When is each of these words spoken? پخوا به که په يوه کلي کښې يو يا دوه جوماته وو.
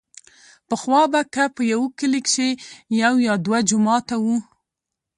پخوا 0.67 1.01
به 1.11 1.21
که 1.33 1.45
په 1.55 1.61
يوه 1.71 1.87
کلي 1.99 2.21
کښې 2.27 2.49
يو 3.01 3.13
يا 3.27 3.33
دوه 3.45 3.59
جوماته 3.69 4.15
وو. 4.23 4.37